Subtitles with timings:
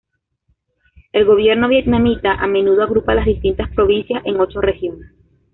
[1.11, 5.11] El gobierno vietnamita a menudo agrupa las distintas provincias en ocho regiones.